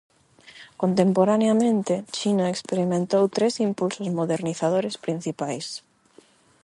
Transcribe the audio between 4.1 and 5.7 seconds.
modernizadores principais.